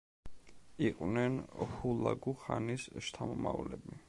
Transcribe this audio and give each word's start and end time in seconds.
იყვნენ 0.87 1.37
ჰულაგუ-ხანის 1.75 2.89
შთამომავლები. 3.09 3.99